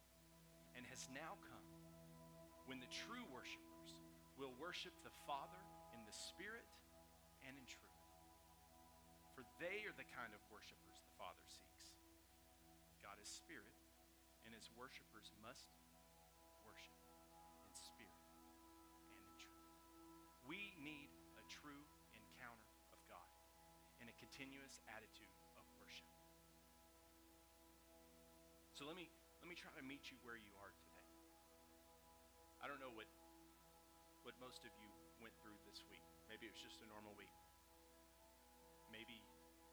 and 0.77 0.87
has 0.89 1.09
now 1.11 1.39
come 1.49 1.69
when 2.69 2.79
the 2.79 2.91
true 2.93 3.25
worshipers 3.33 3.91
will 4.37 4.55
worship 4.61 4.95
the 5.03 5.15
Father 5.27 5.63
in 5.97 6.01
the 6.05 6.15
Spirit 6.15 6.67
and 7.47 7.57
in 7.57 7.67
truth. 7.67 8.05
For 9.35 9.47
they 9.63 9.87
are 9.87 9.95
the 9.95 10.07
kind 10.07 10.35
of 10.35 10.43
worshipers 10.51 10.99
the 11.01 11.15
Father 11.19 11.47
seeks. 11.47 11.95
God 13.01 13.17
is 13.23 13.31
Spirit, 13.31 13.75
and 14.45 14.53
his 14.53 14.69
worshipers 14.75 15.31
must 15.41 15.71
worship 16.67 16.99
in 17.65 17.71
spirit 17.73 18.23
and 19.15 19.23
in 19.23 19.37
truth. 19.39 19.75
We 20.51 20.75
need 20.83 21.09
a 21.39 21.45
true 21.47 21.87
encounter 22.13 22.69
of 22.91 22.99
worship. 25.09 25.28
So 28.79 28.87
let 28.87 28.95
me 28.95 29.11
let 29.43 29.51
me 29.51 29.59
try 29.59 29.75
to 29.75 29.83
meet 29.83 30.07
you 30.07 30.15
where 30.23 30.39
you 30.39 30.55
are 30.63 30.71
today. 30.71 31.11
I 32.63 32.71
don't 32.71 32.79
know 32.79 32.95
what 32.95 33.11
what 34.23 34.39
most 34.39 34.63
of 34.63 34.71
you 34.79 34.87
went 35.19 35.35
through 35.43 35.59
this 35.67 35.83
week. 35.91 36.07
Maybe 36.31 36.47
it 36.47 36.55
was 36.55 36.63
just 36.63 36.79
a 36.79 36.87
normal 36.87 37.11
week. 37.19 37.35
Maybe 38.95 39.19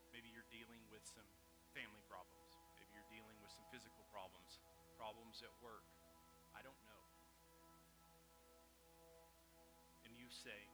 maybe 0.09 0.33
you're 0.33 0.49
dealing 0.49 0.81
with 0.89 1.05
some 1.05 1.29
family 1.77 2.01
problems. 2.09 2.57
Maybe 2.81 2.97
you're 2.97 3.11
dealing 3.13 3.37
with 3.45 3.53
some 3.53 3.69
physical 3.69 4.09
problems, 4.09 4.57
problems 4.97 5.45
at 5.45 5.53
work. 5.61 5.85
I 6.57 6.65
don't 6.65 6.81
know. 6.89 7.03
And 10.09 10.17
you 10.17 10.33
say, 10.33 10.65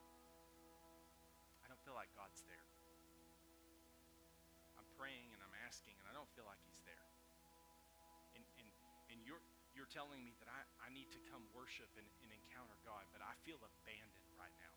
telling 9.92 10.24
me 10.24 10.32
that 10.40 10.48
I, 10.48 10.64
I 10.80 10.90
need 10.96 11.12
to 11.12 11.20
come 11.28 11.44
worship 11.52 11.92
and, 12.00 12.08
and 12.24 12.32
encounter 12.32 12.80
God, 12.88 13.04
but 13.12 13.20
I 13.20 13.36
feel 13.44 13.60
abandoned 13.60 14.32
right 14.40 14.56
now. 14.64 14.76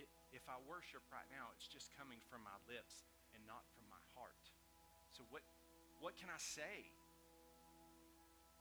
It, 0.00 0.08
if 0.32 0.48
I 0.48 0.56
worship 0.64 1.04
right 1.12 1.28
now, 1.28 1.52
it's 1.52 1.68
just 1.68 1.92
coming 2.00 2.18
from 2.32 2.40
my 2.40 2.56
lips 2.64 3.04
and 3.36 3.44
not 3.44 3.68
from 3.76 3.84
my 3.92 4.00
heart. 4.16 4.40
So 5.12 5.22
what, 5.28 5.44
what 6.00 6.16
can 6.16 6.32
I 6.32 6.40
say? 6.40 6.88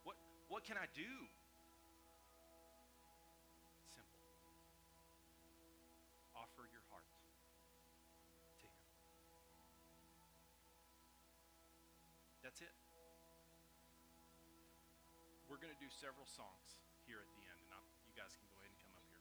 What, 0.04 0.20
what 0.52 0.68
can 0.68 0.76
I 0.76 0.92
do? 0.92 1.08
Do 15.84 15.92
several 15.92 16.24
songs 16.24 16.80
here 17.04 17.20
at 17.20 17.28
the 17.36 17.44
end, 17.44 17.60
and 17.68 17.76
I'm, 17.76 17.84
you 18.08 18.16
guys 18.16 18.32
can 18.40 18.48
go 18.48 18.56
ahead 18.56 18.72
and 18.72 18.80
come 18.88 18.96
up 18.96 19.04
here. 19.12 19.20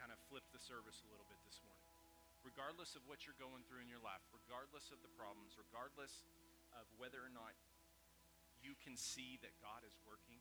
Kind 0.00 0.08
of 0.08 0.16
flip 0.32 0.48
the 0.56 0.62
service 0.64 1.04
a 1.04 1.08
little 1.12 1.28
bit 1.28 1.36
this 1.44 1.60
morning. 1.68 1.84
Regardless 2.40 2.96
of 2.96 3.04
what 3.04 3.28
you're 3.28 3.36
going 3.36 3.60
through 3.68 3.84
in 3.84 3.92
your 3.92 4.00
life, 4.00 4.24
regardless 4.32 4.88
of 4.88 5.04
the 5.04 5.12
problems, 5.20 5.52
regardless 5.60 6.24
of 6.72 6.88
whether 6.96 7.20
or 7.20 7.28
not 7.28 7.52
you 8.64 8.72
can 8.80 8.96
see 8.96 9.36
that 9.44 9.52
God 9.60 9.84
is 9.84 9.92
working, 10.08 10.40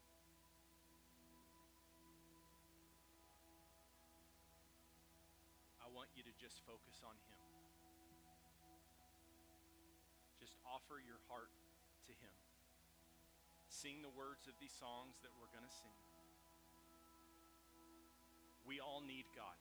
I 5.84 5.92
want 5.92 6.08
you 6.16 6.24
to 6.24 6.32
just 6.40 6.64
focus 6.64 7.04
on 7.04 7.20
Him. 7.28 7.44
just 10.40 10.56
offer 10.64 11.02
your 11.04 11.20
heart 11.28 11.52
to 12.08 12.14
Him. 12.24 12.45
Sing 13.76 14.00
the 14.00 14.16
words 14.16 14.48
of 14.48 14.56
these 14.64 14.72
songs 14.72 15.20
that 15.20 15.36
we're 15.36 15.52
going 15.52 15.68
to 15.68 15.76
sing. 15.84 16.00
We 18.64 18.80
all 18.80 19.04
need 19.04 19.28
God. 19.36 19.60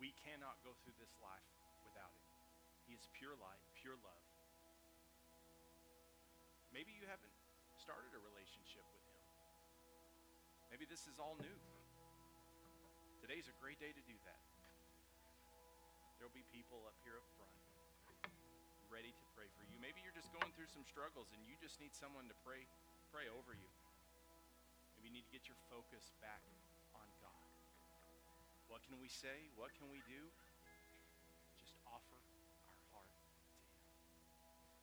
We 0.00 0.16
cannot 0.24 0.56
go 0.64 0.72
through 0.80 0.96
this 0.96 1.12
life 1.20 1.52
without 1.84 2.16
Him. 2.16 2.32
He 2.88 2.96
is 2.96 3.04
pure 3.12 3.36
light, 3.36 3.60
pure 3.76 4.00
love. 4.00 4.24
Maybe 6.72 6.96
you 6.96 7.04
haven't 7.04 7.36
started 7.76 8.08
a 8.16 8.24
relationship 8.24 8.88
with 8.96 9.04
Him. 9.04 9.20
Maybe 10.72 10.88
this 10.88 11.04
is 11.04 11.20
all 11.20 11.36
new. 11.44 11.58
Today's 13.20 13.52
a 13.52 13.56
great 13.60 13.76
day 13.76 13.92
to 13.92 14.04
do 14.08 14.16
that. 14.24 14.44
There'll 16.16 16.32
be 16.32 16.48
people 16.56 16.88
up 16.88 16.96
here 17.04 17.20
ready 18.98 19.14
to 19.14 19.26
pray 19.38 19.46
for 19.54 19.62
you. 19.70 19.78
Maybe 19.78 20.02
you're 20.02 20.18
just 20.18 20.34
going 20.34 20.50
through 20.58 20.66
some 20.74 20.82
struggles 20.82 21.30
and 21.30 21.38
you 21.46 21.54
just 21.62 21.78
need 21.78 21.94
someone 21.94 22.26
to 22.26 22.34
pray 22.42 22.66
pray 23.14 23.30
over 23.30 23.54
you. 23.54 23.70
Maybe 24.98 25.14
you 25.14 25.22
need 25.22 25.22
to 25.22 25.30
get 25.30 25.46
your 25.46 25.54
focus 25.70 26.10
back 26.18 26.42
on 26.98 27.06
God. 27.22 27.46
What 28.66 28.82
can 28.82 28.98
we 28.98 29.06
say? 29.06 29.54
What 29.54 29.70
can 29.78 29.86
we 29.94 30.02
do? 30.10 30.18
Just 31.62 31.78
offer 31.86 32.18
our 32.66 32.82
heart 32.90 33.06
to 33.06 33.22
him. 33.22 33.38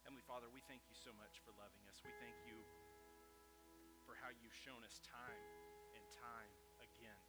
Heavenly 0.08 0.24
Father, 0.24 0.48
we 0.48 0.64
thank 0.72 0.88
you 0.88 0.96
so 0.96 1.12
much 1.20 1.44
for 1.44 1.52
loving 1.60 1.84
us. 1.92 2.00
We 2.00 2.16
thank 2.24 2.40
you 2.48 2.56
for 4.08 4.16
how 4.16 4.32
you've 4.32 4.56
shown 4.56 4.80
us 4.88 5.04
time 5.04 5.44
and 5.92 6.04
time 6.16 6.56
again 6.80 7.20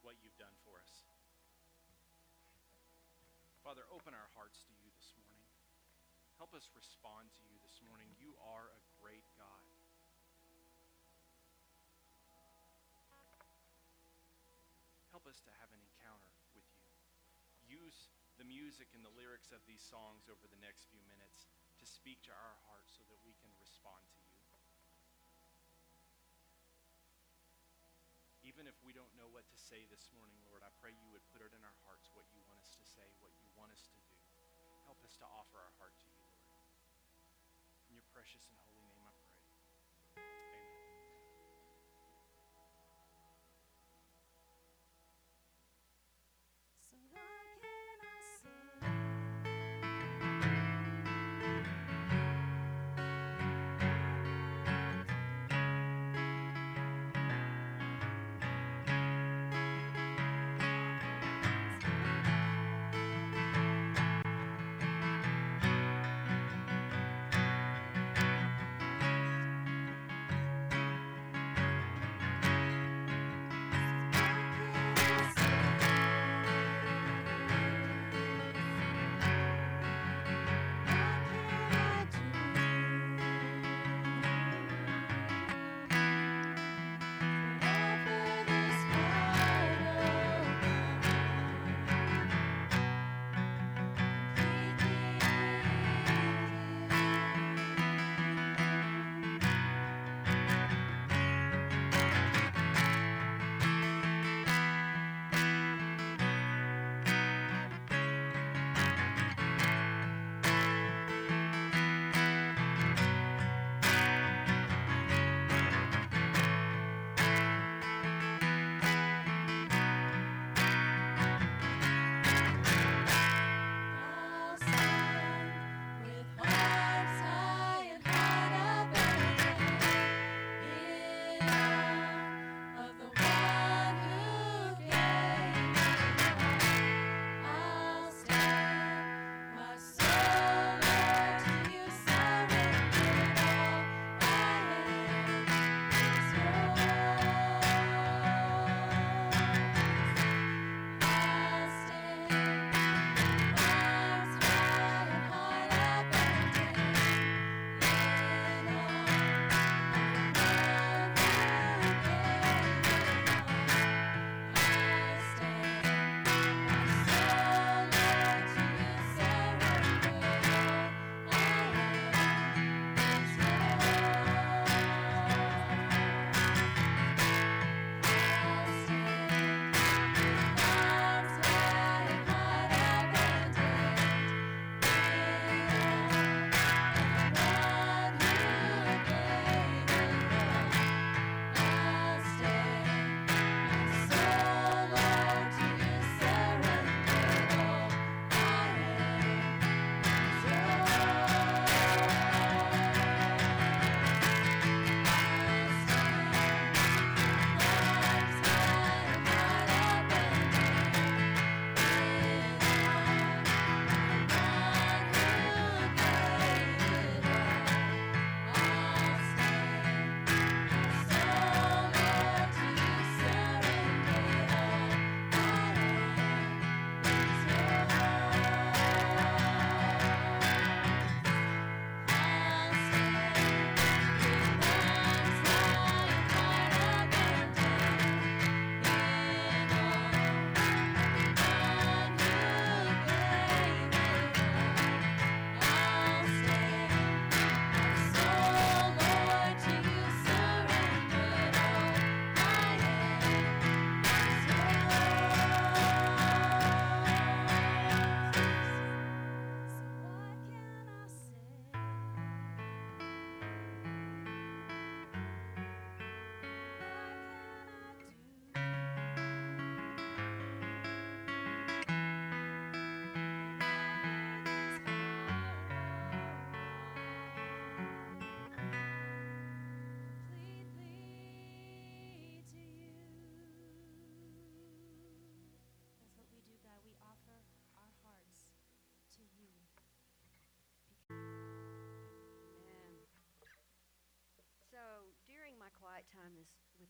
what 0.00 0.16
you've 0.24 0.40
done 0.40 0.56
Father, 3.62 3.86
open 3.94 4.10
our 4.10 4.30
hearts 4.34 4.66
to 4.66 4.74
you 4.74 4.90
this 4.98 5.14
morning. 5.22 5.46
Help 6.34 6.50
us 6.50 6.66
respond 6.74 7.30
to 7.30 7.42
you 7.46 7.54
this 7.62 7.78
morning. 7.86 8.10
You 8.18 8.34
are 8.42 8.66
a 8.74 8.82
great 8.98 9.22
God. 9.38 9.70
Help 15.14 15.30
us 15.30 15.38
to 15.46 15.52
have 15.62 15.70
an 15.70 15.78
encounter 15.78 16.34
with 16.58 16.66
you. 16.74 17.78
Use 17.86 18.10
the 18.34 18.50
music 18.50 18.90
and 18.98 19.06
the 19.06 19.14
lyrics 19.14 19.54
of 19.54 19.62
these 19.70 19.86
songs 19.86 20.26
over 20.26 20.50
the 20.50 20.58
next 20.58 20.90
few 20.90 21.06
minutes 21.06 21.46
to 21.78 21.86
speak 21.86 22.18
to 22.26 22.34
our 22.34 22.58
hearts 22.66 22.98
so 22.98 23.06
that 23.14 23.22
we 23.22 23.30
say 29.72 29.88
this 29.88 30.04
morning, 30.12 30.36
Lord, 30.52 30.60
I 30.60 30.68
pray 30.84 30.92
you 30.92 31.08
would 31.16 31.24
put 31.32 31.40
it 31.40 31.48
in 31.56 31.64
our 31.64 31.78
hearts 31.88 32.12
what 32.12 32.28
you 32.36 32.44
want 32.44 32.60
us 32.60 32.76
to 32.76 32.84
say, 32.84 33.08
what 33.24 33.32
you 33.40 33.48
want 33.56 33.72
us 33.72 33.80
to 33.88 33.96
do. 34.04 34.20
Help 34.84 35.00
us 35.00 35.16
to 35.16 35.24
offer 35.24 35.64
our 35.64 35.72
heart 35.80 35.96
to 35.96 36.12
you, 36.12 36.20
Lord. 36.28 36.68
In 37.88 37.96
your 37.96 38.04
precious 38.12 38.44
and 38.52 38.56
holy 38.60 38.71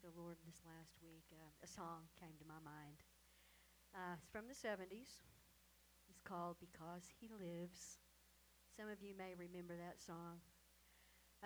the 0.02 0.10
Lord 0.18 0.34
this 0.42 0.58
last 0.66 0.98
week, 0.98 1.22
uh, 1.30 1.46
a 1.62 1.68
song 1.70 2.10
came 2.18 2.34
to 2.42 2.50
my 2.50 2.58
mind. 2.58 3.06
Uh, 3.94 4.18
it's 4.18 4.26
from 4.34 4.50
the 4.50 4.58
70s. 4.58 5.22
It's 6.10 6.18
called 6.26 6.58
Because 6.58 7.06
He 7.22 7.30
Lives. 7.30 8.02
Some 8.74 8.90
of 8.90 8.98
you 8.98 9.14
may 9.14 9.38
remember 9.38 9.78
that 9.78 10.02
song. 10.02 10.42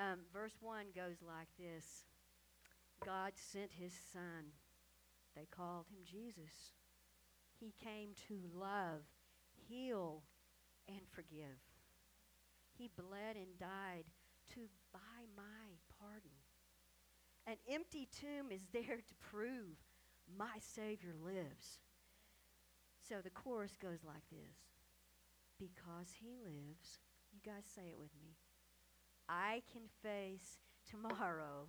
Um, 0.00 0.24
verse 0.32 0.56
1 0.64 0.96
goes 0.96 1.20
like 1.20 1.52
this 1.60 2.08
God 3.04 3.36
sent 3.36 3.76
His 3.76 3.92
Son. 3.92 4.56
They 5.36 5.44
called 5.52 5.84
Him 5.92 6.00
Jesus. 6.00 6.72
He 7.60 7.76
came 7.84 8.16
to 8.28 8.40
love, 8.56 9.04
heal, 9.68 10.24
and 10.88 11.04
forgive. 11.12 11.60
He 12.72 12.88
bled 12.96 13.36
and 13.36 13.52
died 13.60 14.08
to 14.56 14.60
buy 14.96 15.28
my 15.36 15.76
pardon. 16.00 16.45
An 17.46 17.56
empty 17.70 18.08
tomb 18.10 18.50
is 18.50 18.62
there 18.72 18.96
to 18.96 19.14
prove 19.20 19.78
My 20.36 20.58
Savior 20.58 21.14
lives. 21.24 21.78
So 23.08 23.16
the 23.22 23.30
chorus 23.30 23.76
goes 23.80 24.02
like 24.04 24.28
this 24.30 24.56
Because 25.58 26.10
He 26.20 26.34
lives, 26.42 26.98
you 27.32 27.40
guys 27.44 27.64
say 27.64 27.82
it 27.88 27.98
with 27.98 28.10
me. 28.20 28.34
I 29.28 29.62
can 29.72 29.82
face 30.02 30.58
tomorrow 30.88 31.68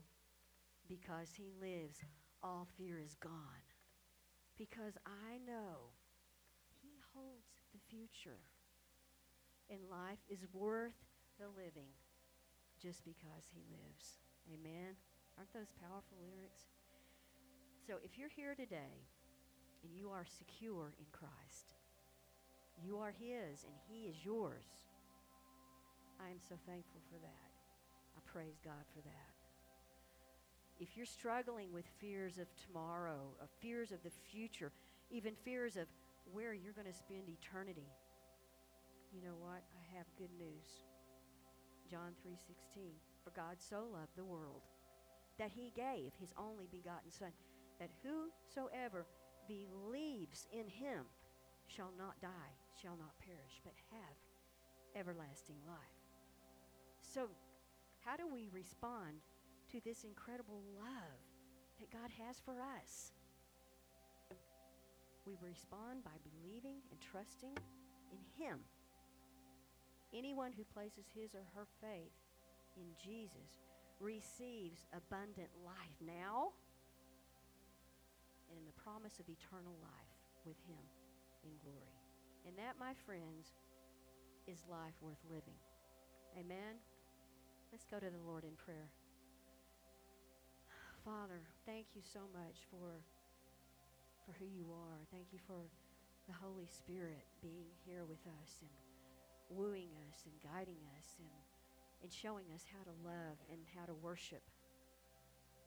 because 0.87 1.29
He 1.37 1.51
lives. 1.61 1.99
All 2.43 2.67
fear 2.77 2.99
is 2.99 3.15
gone. 3.15 3.65
Because 4.57 4.93
I 5.05 5.37
know 5.45 5.93
He 6.81 6.99
holds 7.13 7.61
the 7.71 7.79
future. 7.87 8.41
And 9.69 9.79
life 9.91 10.23
is 10.29 10.47
worth 10.53 10.97
the 11.37 11.47
living 11.47 11.91
just 12.81 13.03
because 13.03 13.45
He 13.53 13.61
lives. 13.69 14.17
Amen. 14.51 14.95
Aren't 15.37 15.53
those 15.53 15.71
powerful 15.79 16.17
lyrics? 16.25 16.65
So 17.85 17.95
if 18.03 18.17
you're 18.17 18.33
here 18.33 18.55
today 18.55 19.05
and 19.83 19.93
you 19.93 20.09
are 20.09 20.25
secure 20.25 20.93
in 20.97 21.05
Christ, 21.11 21.77
you 22.83 22.97
are 22.97 23.11
His 23.11 23.63
and 23.63 23.77
He 23.87 24.09
is 24.09 24.25
yours. 24.25 24.65
I 26.19 26.29
am 26.29 26.39
so 26.41 26.55
thankful 26.65 27.01
for 27.09 27.19
that. 27.21 27.51
I 28.17 28.19
praise 28.25 28.57
God 28.65 28.81
for 28.95 29.01
that. 29.01 29.37
If 30.79 30.97
you're 30.97 31.05
struggling 31.05 31.71
with 31.71 31.85
fears 31.99 32.39
of 32.39 32.47
tomorrow, 32.65 33.33
of 33.41 33.49
fears 33.61 33.91
of 33.91 34.01
the 34.03 34.11
future, 34.31 34.71
even 35.11 35.33
fears 35.45 35.77
of 35.77 35.87
where 36.33 36.53
you're 36.53 36.73
going 36.73 36.87
to 36.87 36.93
spend 36.93 37.29
eternity, 37.29 37.89
you 39.13 39.21
know 39.21 39.37
what? 39.39 39.61
I 39.73 39.97
have 39.97 40.05
good 40.17 40.33
news. 40.37 40.83
John 41.89 42.13
3:16 42.25 42.97
For 43.23 43.29
God 43.31 43.57
so 43.59 43.87
loved 43.93 44.15
the 44.15 44.25
world 44.25 44.61
that 45.39 45.51
he 45.51 45.71
gave 45.75 46.11
his 46.19 46.33
only 46.37 46.67
begotten 46.71 47.11
son 47.11 47.31
that 47.79 47.89
whosoever 48.01 49.05
believes 49.47 50.47
in 50.51 50.67
him 50.67 51.05
shall 51.67 51.91
not 51.97 52.19
die, 52.21 52.53
shall 52.81 52.97
not 52.97 53.13
perish, 53.19 53.61
but 53.63 53.73
have 53.91 54.17
everlasting 54.95 55.57
life. 55.67 55.77
So, 57.01 57.27
how 58.03 58.15
do 58.15 58.27
we 58.27 58.49
respond 58.51 59.21
to 59.71 59.81
this 59.83 60.03
incredible 60.03 60.61
love 60.79 61.21
that 61.79 61.91
God 61.91 62.09
has 62.25 62.39
for 62.39 62.61
us? 62.61 63.11
We 65.25 65.35
respond 65.43 66.03
by 66.03 66.15
believing 66.23 66.77
and 66.89 66.99
trusting 67.01 67.55
in 68.11 68.43
him. 68.43 68.59
Anyone 70.15 70.53
who 70.55 70.63
places 70.63 71.05
his 71.13 71.35
or 71.35 71.43
her 71.53 71.67
faith 71.81 72.15
in 72.77 72.87
Jesus 72.95 73.66
receives 73.99 74.85
abundant 74.93 75.49
life 75.65 75.97
now 76.05 76.53
and 78.49 78.57
in 78.57 78.65
the 78.65 78.77
promise 78.81 79.19
of 79.19 79.25
eternal 79.27 79.75
life 79.81 80.13
with 80.45 80.57
him 80.67 80.83
in 81.43 81.51
glory. 81.63 82.01
And 82.45 82.55
that, 82.57 82.79
my 82.79 82.93
friends, 83.05 83.57
is 84.47 84.63
life 84.69 84.95
worth 85.01 85.19
living. 85.27 85.59
Amen. 86.39 86.79
Let's 87.71 87.83
go 87.83 87.99
to 87.99 88.07
the 88.07 88.23
Lord 88.23 88.43
in 88.43 88.55
prayer. 88.55 88.87
Father, 91.03 91.43
thank 91.65 91.87
you 91.95 92.01
so 92.03 92.27
much 92.31 92.63
for 92.71 93.03
for 94.27 94.35
who 94.43 94.47
you 94.51 94.67
are. 94.75 94.99
Thank 95.07 95.31
you 95.31 95.39
for 95.47 95.71
the 96.27 96.35
Holy 96.35 96.67
Spirit 96.67 97.23
being 97.39 97.71
here 97.87 98.03
with 98.03 98.19
us 98.43 98.59
and 98.59 98.75
wooing 99.47 99.87
us 100.11 100.27
and 100.27 100.35
guiding 100.43 100.83
us 100.99 101.07
and 101.15 101.31
and 102.07 102.15
showing 102.15 102.47
us 102.55 102.63
how 102.71 102.79
to 102.87 102.95
love 103.03 103.35
and 103.51 103.59
how 103.75 103.83
to 103.83 103.91
worship. 103.91 104.39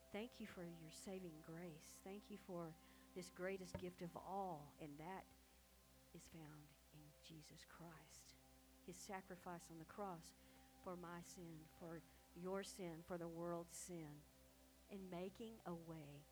Thank 0.09 0.41
you 0.41 0.49
for 0.49 0.65
your 0.65 0.89
saving 0.89 1.37
grace. 1.45 2.01
Thank 2.03 2.33
you 2.33 2.37
for 2.49 2.73
this 3.15 3.29
greatest 3.29 3.77
gift 3.77 4.01
of 4.01 4.09
all, 4.17 4.73
and 4.81 4.89
that 4.97 5.29
is 6.17 6.25
found 6.33 6.65
in 6.97 7.05
Jesus 7.21 7.61
Christ. 7.69 8.41
His 8.89 8.97
sacrifice 8.97 9.69
on 9.69 9.77
the 9.77 9.85
cross 9.85 10.33
for 10.83 10.97
my 10.97 11.21
sin, 11.29 11.61
for 11.77 12.01
your 12.33 12.63
sin, 12.65 13.05
for 13.05 13.19
the 13.21 13.29
world's 13.29 13.77
sin, 13.77 14.09
and 14.89 14.97
making 15.13 15.61
a 15.69 15.77
way 15.85 16.25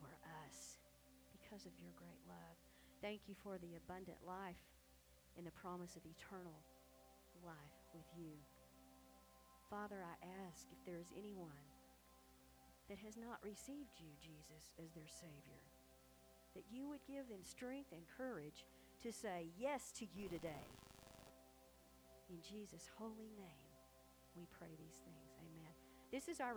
for 0.00 0.08
us 0.48 0.80
because 1.36 1.66
of 1.68 1.76
your 1.76 1.92
great 2.00 2.24
love. 2.24 2.56
Thank 3.04 3.28
you 3.28 3.36
for 3.44 3.60
the 3.60 3.76
abundant 3.76 4.24
life 4.24 4.64
and 5.36 5.44
the 5.44 5.52
promise 5.52 6.00
of 6.00 6.08
eternal 6.08 6.64
life 7.44 7.76
with 7.92 8.08
you. 8.16 8.40
Father, 9.70 10.02
I 10.02 10.18
ask 10.50 10.66
if 10.72 10.84
there 10.84 10.98
is 10.98 11.14
anyone 11.16 11.62
that 12.88 12.98
has 12.98 13.16
not 13.16 13.38
received 13.44 14.02
you, 14.02 14.10
Jesus, 14.18 14.74
as 14.82 14.90
their 14.90 15.06
Savior, 15.06 15.62
that 16.56 16.64
you 16.72 16.88
would 16.88 17.06
give 17.06 17.28
them 17.28 17.44
strength 17.44 17.92
and 17.92 18.02
courage 18.18 18.66
to 19.02 19.12
say 19.12 19.46
yes 19.56 19.92
to 19.92 20.06
you 20.12 20.28
today. 20.28 20.66
In 22.28 22.38
Jesus' 22.42 22.90
holy 22.98 23.30
name, 23.36 23.70
we 24.34 24.46
pray 24.58 24.70
these 24.78 24.98
things. 25.04 25.38
Amen. 25.38 25.74
This 26.10 26.26
is 26.26 26.40
our 26.40 26.48